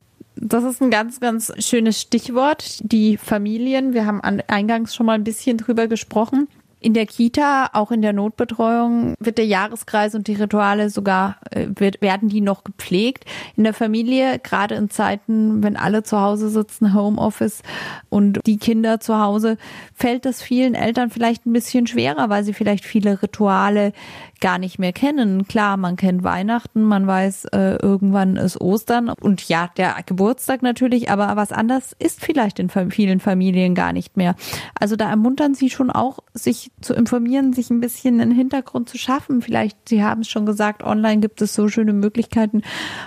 Das 0.45 0.65
ist 0.65 0.83
ein 0.83 0.91
ganz, 0.91 1.21
ganz 1.21 1.53
schönes 1.65 2.01
Stichwort. 2.01 2.81
Die 2.81 3.17
Familien. 3.17 3.95
Wir 3.95 4.07
haben 4.07 4.21
eingangs 4.21 4.93
schon 4.93 5.07
mal 5.07 5.13
ein 5.13 5.23
bisschen 5.23 5.57
drüber 5.57 5.87
gesprochen. 5.87 6.49
In 6.83 6.95
der 6.95 7.07
Kita, 7.07 7.71
auch 7.75 7.93
in 7.93 8.03
der 8.03 8.13
Notbetreuung, 8.13 9.15
wird 9.21 9.39
der 9.39 9.47
Jahreskreis 9.47 10.17
und 10.17 10.27
die 10.27 10.35
Rituale 10.35 10.91
sogar, 10.91 11.37
äh, 11.51 11.69
wird, 11.77 12.03
werden 12.03 12.29
die 12.29 12.41
noch 12.41 12.65
gepflegt. 12.65 13.25
In 13.57 13.63
der 13.63 13.73
Familie, 13.73 14.41
gerade 14.41 14.75
in 14.75 14.91
Zeiten, 14.91 15.63
wenn 15.63 15.77
alle 15.77 16.03
zu 16.03 16.21
Hause 16.21 16.49
sitzen, 16.49 16.93
Homeoffice 16.93 17.63
und 18.09 18.41
die 18.47 18.57
Kinder 18.57 18.99
zu 18.99 19.21
Hause, 19.21 19.59
fällt 19.95 20.27
es 20.27 20.43
vielen 20.43 20.75
Eltern 20.75 21.11
vielleicht 21.11 21.47
ein 21.47 21.53
bisschen 21.53 21.87
schwerer, 21.87 22.29
weil 22.31 22.43
sie 22.43 22.53
vielleicht 22.53 22.85
viele 22.85 23.23
Rituale 23.23 23.93
gar 24.41 24.59
nicht 24.59 24.81
mehr 24.81 24.93
kennen. 24.93 25.47
Klar, 25.47 25.77
man 25.77 25.95
kennt 25.95 26.25
Weihnachten, 26.25 26.83
man 26.83 27.07
weiß, 27.07 27.47
äh, 27.53 27.77
irgendwann 27.77 28.37
ist 28.37 28.61
Ostern 28.61 29.09
und 29.09 29.49
ja, 29.49 29.71
der 29.77 29.95
Geburtstag 30.05 30.63
natürlich, 30.63 31.11
aber 31.11 31.37
was 31.37 31.53
anders 31.53 31.95
ist 31.99 32.21
vielleicht 32.21 32.59
in 32.59 32.69
vielen 32.69 33.21
Familien 33.21 33.77
gar 33.77 33.93
nicht 33.93 34.17
mehr. 34.17 34.35
Also 34.79 34.97
da 34.97 35.09
ermuntern 35.09 35.55
sie 35.55 35.71
schon 35.71 35.91
auch, 35.91 36.19
sich 36.35 36.72
zu 36.83 36.95
informieren, 36.95 37.53
sich 37.53 37.71
ein 37.71 37.81
bisschen 37.81 38.21
einen 38.21 38.33
Hintergrund 38.33 38.89
zu 38.89 38.99
schaffen. 38.99 39.43
Vielleicht, 39.43 39.89
Sie 39.89 40.03
haben 40.03 40.23
es 40.23 40.29
schon 40.29 40.47
gesagt, 40.47 40.83
online 40.83 41.21
gibt 41.21 41.41
es 41.43 41.55
so 41.55 41.69
schöne 41.69 41.93
Möglichkeiten, 41.93 42.63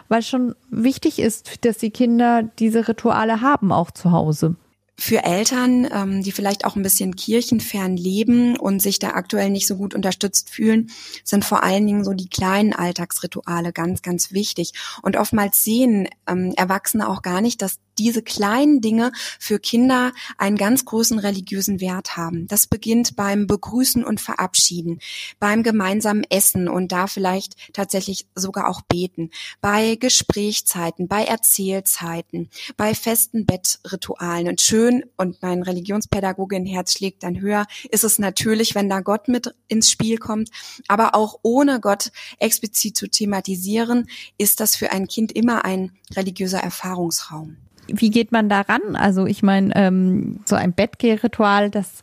weil 0.08 0.22
schon 0.22 0.56
wichtig 0.70 1.20
ist, 1.20 1.66
dass 1.66 1.78
die 1.78 1.92
Kinder 1.92 2.44
diese 2.44 2.88
Rituale 2.88 3.42
haben, 3.42 3.72
auch 3.72 3.92
zu 3.92 4.12
Hause 4.12 4.56
für 4.98 5.24
Eltern, 5.24 5.88
ähm, 5.92 6.24
die 6.24 6.32
vielleicht 6.32 6.66
auch 6.66 6.76
ein 6.76 6.84
bisschen 6.84 7.16
kirchenfern 7.16 7.98
leben 7.98 8.58
und 8.58 8.82
sich 8.82 9.00
da 9.00 9.10
aktuell 9.10 9.50
nicht 9.50 9.68
so 9.68 9.76
gut 9.76 9.94
unterstützt 9.94 10.50
fühlen, 10.50 10.90
sind 11.24 11.44
vor 11.44 11.64
allen 11.64 11.86
Dingen 11.86 12.04
so 12.04 12.14
die 12.14 12.30
kleinen 12.30 12.74
Alltagsrituale 12.74 13.74
ganz, 13.74 14.02
ganz 14.02 14.32
wichtig. 14.32 14.74
Und 15.02 15.18
oftmals 15.18 15.64
sehen 15.64 16.08
ähm, 16.28 16.54
Erwachsene 16.56 17.10
auch 17.10 17.22
gar 17.22 17.42
nicht, 17.42 17.62
dass 17.62 17.80
diese 17.98 18.22
kleinen 18.22 18.82
Dinge 18.82 19.12
für 19.40 19.60
Kinder 19.60 20.12
einen 20.38 20.58
ganz 20.58 20.86
großen 20.86 21.20
religiösen 21.20 21.80
Wert 21.80 22.18
haben. 22.18 22.48
Das 22.48 22.68
beginnt 22.68 23.16
beim 23.16 23.48
Begrüßen 23.48 24.04
und 24.04 24.20
Verabschieden, 24.20 25.00
beim 25.40 25.64
gemeinsamen 25.64 26.24
Essen 26.30 26.68
und 26.68 26.92
da 26.92 27.08
vielleicht 27.08 27.74
tatsächlich 27.74 28.28
sogar 28.36 28.70
auch 28.70 28.82
beten, 28.82 29.32
bei 29.62 29.96
Gesprächszeiten, 29.96 31.08
bei 31.08 31.24
Erzählzeiten, 31.24 32.50
bei 32.78 32.94
festen 32.94 33.46
Bettritualen. 33.46 34.50
Und 34.50 34.62
schön, 34.86 35.06
und 35.18 35.42
mein 35.42 35.64
Religionspädagogin 35.64 36.66
Herz 36.66 36.94
schlägt 36.94 37.24
dann 37.24 37.40
höher, 37.40 37.66
ist 37.90 38.04
es 38.04 38.20
natürlich, 38.20 38.76
wenn 38.76 38.90
da 38.90 39.02
Gott 39.02 39.28
mit 39.28 39.54
ins 39.68 39.90
Spiel 39.90 40.18
kommt. 40.18 40.50
Aber 40.88 41.16
auch 41.16 41.40
ohne 41.42 41.80
Gott 41.80 42.12
explizit 42.40 42.98
zu 42.98 43.08
thematisieren, 43.08 44.08
ist 44.38 44.60
das 44.60 44.76
für 44.76 44.92
ein 44.92 45.08
Kind 45.08 45.32
immer 45.32 45.66
ein 45.66 45.92
religiöser 46.16 46.60
Erfahrungsraum 46.60 47.58
wie 47.88 48.10
geht 48.10 48.32
man 48.32 48.50
da 48.50 48.62
ran? 48.62 48.96
Also 48.96 49.28
ich 49.28 49.44
meine, 49.44 49.72
ähm, 49.76 50.40
so 50.46 50.56
ein 50.56 50.74
Bettgehritual, 50.74 51.70
das 51.70 52.02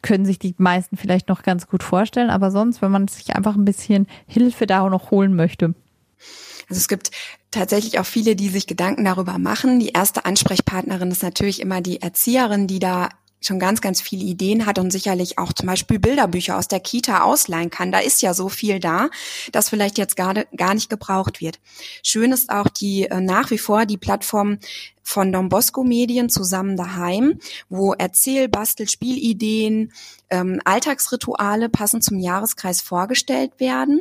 können 0.00 0.24
sich 0.24 0.38
die 0.38 0.54
meisten 0.56 0.96
vielleicht 0.96 1.28
noch 1.28 1.42
ganz 1.42 1.66
gut 1.66 1.82
vorstellen, 1.82 2.30
aber 2.30 2.52
sonst, 2.52 2.80
wenn 2.80 2.92
man 2.92 3.08
sich 3.08 3.34
einfach 3.34 3.56
ein 3.56 3.64
bisschen 3.64 4.06
Hilfe 4.28 4.68
da 4.68 4.88
noch 4.88 5.10
holen 5.10 5.34
möchte. 5.34 5.74
Also 6.68 6.80
es 6.80 6.88
gibt 6.88 7.10
tatsächlich 7.50 7.98
auch 7.98 8.06
viele, 8.06 8.36
die 8.36 8.48
sich 8.48 8.66
Gedanken 8.66 9.04
darüber 9.04 9.38
machen. 9.38 9.80
Die 9.80 9.90
erste 9.90 10.24
Ansprechpartnerin 10.24 11.10
ist 11.10 11.22
natürlich 11.22 11.60
immer 11.60 11.80
die 11.80 12.02
Erzieherin, 12.02 12.66
die 12.66 12.78
da 12.78 13.08
schon 13.40 13.58
ganz, 13.58 13.80
ganz 13.80 14.00
viele 14.00 14.24
Ideen 14.24 14.66
hat 14.66 14.78
und 14.78 14.90
sicherlich 14.90 15.38
auch 15.38 15.52
zum 15.52 15.66
Beispiel 15.66 15.98
Bilderbücher 15.98 16.56
aus 16.56 16.68
der 16.68 16.80
Kita 16.80 17.22
ausleihen 17.22 17.70
kann. 17.70 17.92
Da 17.92 18.00
ist 18.00 18.22
ja 18.22 18.34
so 18.34 18.48
viel 18.48 18.80
da, 18.80 19.08
das 19.52 19.68
vielleicht 19.68 19.98
jetzt 19.98 20.16
gar, 20.16 20.34
gar 20.56 20.74
nicht 20.74 20.90
gebraucht 20.90 21.40
wird. 21.40 21.60
Schön 22.02 22.32
ist 22.32 22.50
auch 22.50 22.68
die 22.68 23.04
äh, 23.04 23.20
nach 23.20 23.50
wie 23.50 23.58
vor 23.58 23.86
die 23.86 23.98
Plattform 23.98 24.58
von 25.02 25.32
Don 25.32 25.48
Bosco 25.48 25.84
Medien 25.84 26.28
zusammen 26.28 26.76
daheim, 26.76 27.38
wo 27.68 27.94
Erzähl-, 27.94 28.48
Bastel-, 28.48 28.88
Spielideen, 28.88 29.92
ähm, 30.30 30.60
Alltagsrituale 30.64 31.68
passend 31.68 32.02
zum 32.02 32.18
Jahreskreis 32.18 32.80
vorgestellt 32.80 33.52
werden. 33.58 34.00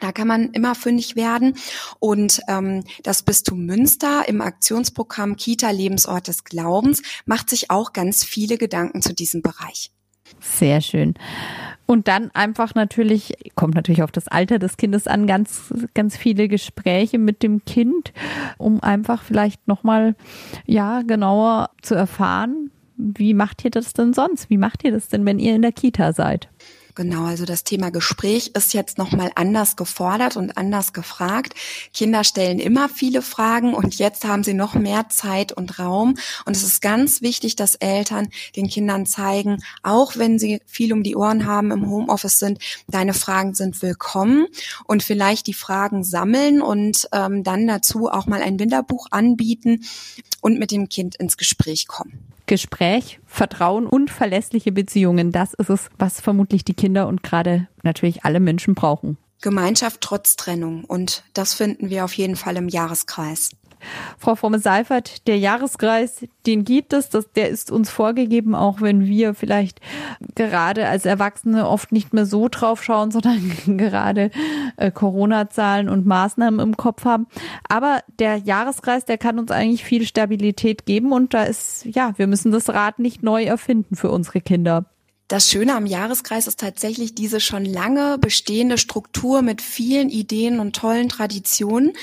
Da 0.00 0.12
kann 0.12 0.26
man 0.26 0.50
immer 0.50 0.74
fündig 0.74 1.16
werden. 1.16 1.54
Und 2.00 2.40
ähm, 2.48 2.84
das 3.02 3.22
Bistum 3.22 3.66
Münster 3.66 4.28
im 4.28 4.40
Aktionsprogramm 4.40 5.36
Kita 5.36 5.70
Lebensort 5.70 6.28
des 6.28 6.44
Glaubens 6.44 7.02
macht 7.24 7.50
sich 7.50 7.70
auch 7.70 7.92
ganz 7.92 8.24
viele 8.24 8.58
Gedanken 8.58 9.02
zu 9.02 9.14
diesem 9.14 9.42
Bereich. 9.42 9.92
Sehr 10.40 10.80
schön. 10.80 11.14
Und 11.86 12.08
dann 12.08 12.30
einfach 12.30 12.74
natürlich, 12.74 13.34
kommt 13.54 13.74
natürlich 13.74 14.02
auf 14.02 14.12
das 14.12 14.28
Alter 14.28 14.58
des 14.58 14.76
Kindes 14.76 15.06
an, 15.06 15.26
ganz, 15.26 15.72
ganz 15.94 16.16
viele 16.16 16.48
Gespräche 16.48 17.18
mit 17.18 17.42
dem 17.42 17.64
Kind, 17.64 18.12
um 18.56 18.82
einfach 18.82 19.22
vielleicht 19.22 19.68
nochmal, 19.68 20.14
ja, 20.66 21.02
genauer 21.02 21.70
zu 21.82 21.94
erfahren, 21.94 22.70
wie 22.96 23.34
macht 23.34 23.64
ihr 23.64 23.70
das 23.70 23.92
denn 23.92 24.14
sonst? 24.14 24.48
Wie 24.48 24.58
macht 24.58 24.84
ihr 24.84 24.92
das 24.92 25.08
denn, 25.08 25.26
wenn 25.26 25.38
ihr 25.38 25.54
in 25.54 25.62
der 25.62 25.72
Kita 25.72 26.12
seid? 26.12 26.48
Genau, 26.94 27.24
also 27.24 27.46
das 27.46 27.64
Thema 27.64 27.90
Gespräch 27.90 28.50
ist 28.54 28.74
jetzt 28.74 28.98
nochmal 28.98 29.30
anders 29.34 29.76
gefordert 29.76 30.36
und 30.36 30.58
anders 30.58 30.92
gefragt. 30.92 31.54
Kinder 31.94 32.22
stellen 32.22 32.58
immer 32.58 32.90
viele 32.90 33.22
Fragen 33.22 33.72
und 33.72 33.98
jetzt 33.98 34.26
haben 34.26 34.44
sie 34.44 34.52
noch 34.52 34.74
mehr 34.74 35.08
Zeit 35.08 35.52
und 35.52 35.78
Raum. 35.78 36.18
Und 36.44 36.54
es 36.54 36.62
ist 36.62 36.82
ganz 36.82 37.22
wichtig, 37.22 37.56
dass 37.56 37.76
Eltern 37.76 38.28
den 38.56 38.68
Kindern 38.68 39.06
zeigen, 39.06 39.62
auch 39.82 40.16
wenn 40.16 40.38
sie 40.38 40.60
viel 40.66 40.92
um 40.92 41.02
die 41.02 41.16
Ohren 41.16 41.46
haben, 41.46 41.70
im 41.70 41.88
Homeoffice 41.88 42.38
sind, 42.38 42.58
deine 42.88 43.14
Fragen 43.14 43.54
sind 43.54 43.80
willkommen 43.80 44.46
und 44.84 45.02
vielleicht 45.02 45.46
die 45.46 45.54
Fragen 45.54 46.04
sammeln 46.04 46.60
und 46.60 47.08
ähm, 47.12 47.42
dann 47.42 47.66
dazu 47.66 48.10
auch 48.10 48.26
mal 48.26 48.42
ein 48.42 48.58
Bilderbuch 48.58 49.06
anbieten 49.10 49.84
und 50.42 50.58
mit 50.58 50.70
dem 50.70 50.90
Kind 50.90 51.16
ins 51.16 51.38
Gespräch 51.38 51.86
kommen. 51.86 52.32
Gespräch, 52.46 53.20
Vertrauen 53.26 53.86
und 53.86 54.10
verlässliche 54.10 54.72
Beziehungen. 54.72 55.32
Das 55.32 55.54
ist 55.54 55.70
es, 55.70 55.88
was 55.98 56.20
vermutlich 56.20 56.64
die 56.64 56.74
Kinder 56.74 57.06
und 57.06 57.22
gerade 57.22 57.68
natürlich 57.82 58.24
alle 58.24 58.40
Menschen 58.40 58.74
brauchen. 58.74 59.16
Gemeinschaft 59.40 60.00
trotz 60.00 60.36
Trennung. 60.36 60.84
Und 60.84 61.24
das 61.34 61.52
finden 61.54 61.90
wir 61.90 62.04
auf 62.04 62.14
jeden 62.14 62.36
Fall 62.36 62.56
im 62.56 62.68
Jahreskreis. 62.68 63.50
Frau 64.18 64.34
Fromme-Seifert, 64.34 65.26
der 65.26 65.38
Jahreskreis, 65.38 66.26
den 66.46 66.64
gibt 66.64 66.92
es, 66.92 67.08
das, 67.08 67.30
der 67.32 67.48
ist 67.48 67.70
uns 67.70 67.90
vorgegeben, 67.90 68.54
auch 68.54 68.80
wenn 68.80 69.06
wir 69.06 69.34
vielleicht 69.34 69.80
gerade 70.34 70.88
als 70.88 71.06
Erwachsene 71.06 71.68
oft 71.68 71.92
nicht 71.92 72.12
mehr 72.12 72.26
so 72.26 72.48
drauf 72.48 72.82
schauen, 72.82 73.10
sondern 73.12 73.52
gerade 73.78 74.30
äh, 74.76 74.90
Corona-Zahlen 74.90 75.88
und 75.88 76.06
Maßnahmen 76.06 76.60
im 76.60 76.76
Kopf 76.76 77.04
haben. 77.04 77.26
Aber 77.68 78.00
der 78.18 78.36
Jahreskreis, 78.36 79.04
der 79.04 79.18
kann 79.18 79.38
uns 79.38 79.50
eigentlich 79.50 79.84
viel 79.84 80.04
Stabilität 80.06 80.86
geben 80.86 81.12
und 81.12 81.34
da 81.34 81.44
ist, 81.44 81.84
ja, 81.86 82.12
wir 82.16 82.26
müssen 82.26 82.52
das 82.52 82.68
Rad 82.68 82.98
nicht 82.98 83.22
neu 83.22 83.44
erfinden 83.44 83.96
für 83.96 84.10
unsere 84.10 84.40
Kinder. 84.40 84.86
Das 85.32 85.48
Schöne 85.48 85.74
am 85.74 85.86
Jahreskreis 85.86 86.46
ist 86.46 86.60
tatsächlich 86.60 87.14
diese 87.14 87.40
schon 87.40 87.64
lange 87.64 88.18
bestehende 88.18 88.76
Struktur 88.76 89.40
mit 89.40 89.62
vielen 89.62 90.10
Ideen 90.10 90.60
und 90.60 90.76
tollen 90.76 91.08
Traditionen. 91.08 91.94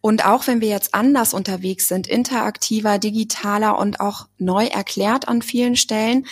Und 0.00 0.24
auch 0.24 0.46
wenn 0.46 0.60
wir 0.60 0.68
jetzt 0.68 0.94
anders 0.94 1.34
unterwegs 1.34 1.88
sind, 1.88 2.06
interaktiver, 2.06 3.00
digitaler 3.00 3.76
und 3.80 3.98
auch 3.98 4.28
neu 4.38 4.66
erklärt 4.66 5.26
an 5.26 5.42
vielen 5.42 5.74
Stellen, 5.74 6.28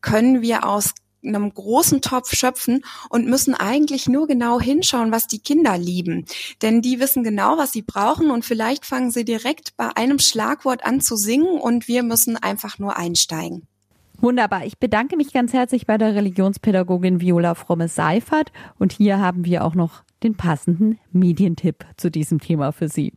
können 0.00 0.40
wir 0.40 0.68
aus 0.68 0.94
einem 1.24 1.52
großen 1.52 2.00
Topf 2.00 2.32
schöpfen 2.32 2.84
und 3.10 3.26
müssen 3.26 3.54
eigentlich 3.54 4.06
nur 4.06 4.28
genau 4.28 4.60
hinschauen, 4.60 5.10
was 5.10 5.26
die 5.26 5.40
Kinder 5.40 5.76
lieben. 5.76 6.26
Denn 6.62 6.80
die 6.80 7.00
wissen 7.00 7.24
genau, 7.24 7.58
was 7.58 7.72
sie 7.72 7.82
brauchen 7.82 8.30
und 8.30 8.44
vielleicht 8.44 8.86
fangen 8.86 9.10
sie 9.10 9.24
direkt 9.24 9.76
bei 9.76 9.96
einem 9.96 10.20
Schlagwort 10.20 10.84
an 10.84 11.00
zu 11.00 11.16
singen 11.16 11.58
und 11.58 11.88
wir 11.88 12.04
müssen 12.04 12.36
einfach 12.36 12.78
nur 12.78 12.96
einsteigen. 12.96 13.66
Wunderbar. 14.20 14.66
Ich 14.66 14.78
bedanke 14.78 15.16
mich 15.16 15.32
ganz 15.32 15.52
herzlich 15.52 15.86
bei 15.86 15.96
der 15.96 16.14
Religionspädagogin 16.14 17.20
Viola 17.20 17.54
Fromme-Seifert 17.54 18.50
und 18.78 18.92
hier 18.92 19.20
haben 19.20 19.44
wir 19.44 19.64
auch 19.64 19.76
noch 19.76 20.02
den 20.24 20.34
passenden 20.34 20.98
Medientipp 21.12 21.84
zu 21.96 22.10
diesem 22.10 22.40
Thema 22.40 22.72
für 22.72 22.88
Sie. 22.88 23.12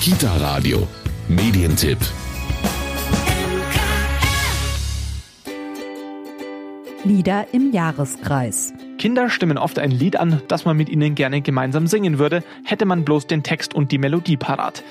Kita 0.00 0.34
Radio. 0.38 0.88
Medientipp. 1.28 1.98
Lieder 7.04 7.46
im 7.52 7.72
Jahreskreis. 7.72 8.72
Kinder 8.98 9.30
stimmen 9.30 9.58
oft 9.58 9.78
ein 9.78 9.90
Lied 9.90 10.16
an, 10.16 10.42
das 10.48 10.64
man 10.64 10.76
mit 10.76 10.88
ihnen 10.88 11.14
gerne 11.14 11.40
gemeinsam 11.40 11.86
singen 11.86 12.18
würde, 12.18 12.42
hätte 12.64 12.84
man 12.84 13.04
bloß 13.04 13.26
den 13.26 13.42
Text 13.42 13.74
und 13.74 13.92
die 13.92 13.98
Melodie 13.98 14.36
parat. 14.36 14.82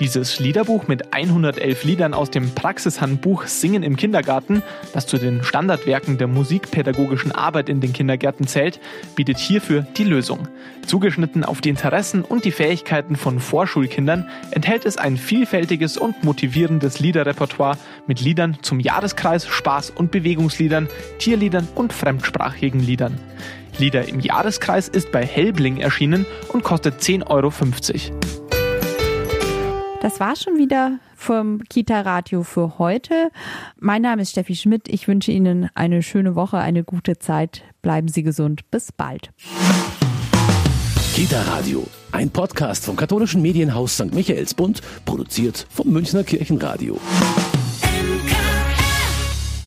Dieses 0.00 0.40
Liederbuch 0.40 0.88
mit 0.88 1.14
111 1.14 1.84
Liedern 1.84 2.14
aus 2.14 2.28
dem 2.28 2.50
Praxishandbuch 2.50 3.44
Singen 3.44 3.84
im 3.84 3.96
Kindergarten, 3.96 4.60
das 4.92 5.06
zu 5.06 5.18
den 5.18 5.44
Standardwerken 5.44 6.18
der 6.18 6.26
musikpädagogischen 6.26 7.30
Arbeit 7.30 7.68
in 7.68 7.80
den 7.80 7.92
Kindergärten 7.92 8.48
zählt, 8.48 8.80
bietet 9.14 9.38
hierfür 9.38 9.82
die 9.96 10.02
Lösung. 10.02 10.48
Zugeschnitten 10.84 11.44
auf 11.44 11.60
die 11.60 11.68
Interessen 11.68 12.22
und 12.22 12.44
die 12.44 12.50
Fähigkeiten 12.50 13.14
von 13.14 13.38
Vorschulkindern 13.38 14.28
enthält 14.50 14.84
es 14.84 14.96
ein 14.96 15.16
vielfältiges 15.16 15.96
und 15.96 16.24
motivierendes 16.24 16.98
Liederrepertoire 16.98 17.78
mit 18.08 18.20
Liedern 18.20 18.58
zum 18.62 18.80
Jahreskreis, 18.80 19.46
Spaß- 19.46 19.92
und 19.94 20.10
Bewegungsliedern, 20.10 20.88
Tierliedern 21.18 21.68
und 21.76 21.92
fremdsprachigen 21.92 22.80
Liedern. 22.80 23.20
Lieder 23.78 24.08
im 24.08 24.18
Jahreskreis 24.18 24.88
ist 24.88 25.12
bei 25.12 25.24
Helbling 25.24 25.78
erschienen 25.78 26.26
und 26.48 26.64
kostet 26.64 27.00
10,50 27.00 27.30
Euro. 27.30 28.43
Das 30.04 30.20
war 30.20 30.36
schon 30.36 30.58
wieder 30.58 30.98
vom 31.16 31.64
Kita 31.64 32.02
Radio 32.02 32.42
für 32.42 32.78
heute. 32.78 33.30
Mein 33.80 34.02
Name 34.02 34.20
ist 34.20 34.32
Steffi 34.32 34.54
Schmidt. 34.54 34.86
Ich 34.86 35.08
wünsche 35.08 35.32
Ihnen 35.32 35.70
eine 35.74 36.02
schöne 36.02 36.34
Woche, 36.34 36.58
eine 36.58 36.84
gute 36.84 37.18
Zeit. 37.18 37.62
Bleiben 37.80 38.08
Sie 38.08 38.22
gesund. 38.22 38.70
Bis 38.70 38.92
bald. 38.92 39.30
Kita 41.14 41.40
Radio, 41.44 41.86
ein 42.12 42.28
Podcast 42.28 42.84
vom 42.84 42.96
katholischen 42.96 43.40
Medienhaus 43.40 43.94
St. 43.94 44.12
Michaelsbund, 44.12 44.82
produziert 45.06 45.66
vom 45.70 45.88
Münchner 45.90 46.22
Kirchenradio. 46.22 47.00